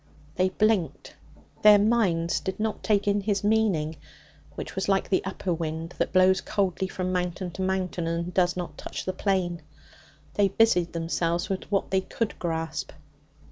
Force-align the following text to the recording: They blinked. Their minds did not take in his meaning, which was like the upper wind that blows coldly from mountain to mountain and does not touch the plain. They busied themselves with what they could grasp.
They 0.33 0.49
blinked. 0.49 1.13
Their 1.61 1.77
minds 1.77 2.39
did 2.39 2.59
not 2.59 2.81
take 2.81 3.07
in 3.07 3.21
his 3.21 3.43
meaning, 3.43 3.97
which 4.55 4.73
was 4.73 4.89
like 4.89 5.07
the 5.09 5.23
upper 5.23 5.53
wind 5.53 5.93
that 5.99 6.11
blows 6.11 6.41
coldly 6.41 6.87
from 6.87 7.11
mountain 7.13 7.51
to 7.51 7.61
mountain 7.61 8.07
and 8.07 8.33
does 8.33 8.57
not 8.57 8.79
touch 8.79 9.05
the 9.05 9.13
plain. 9.13 9.61
They 10.33 10.47
busied 10.47 10.93
themselves 10.93 11.49
with 11.51 11.71
what 11.71 11.91
they 11.91 12.01
could 12.01 12.39
grasp. 12.39 12.91